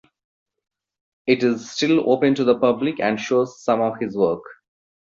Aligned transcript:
It 1.27 1.43
is 1.43 1.69
still 1.69 2.09
open 2.11 2.33
to 2.33 2.43
the 2.43 2.57
public 2.57 2.99
and 2.99 3.19
shows 3.19 3.61
some 3.63 3.81
of 3.81 3.99
his 3.99 4.17
work. 4.17 4.41